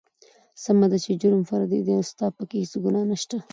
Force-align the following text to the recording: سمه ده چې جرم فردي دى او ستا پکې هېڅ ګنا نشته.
سمه 0.63 0.87
ده 0.91 0.97
چې 1.03 1.11
جرم 1.21 1.41
فردي 1.49 1.79
دى 1.85 1.93
او 1.97 2.03
ستا 2.11 2.25
پکې 2.35 2.57
هېڅ 2.63 2.73
ګنا 2.83 3.01
نشته. 3.11 3.37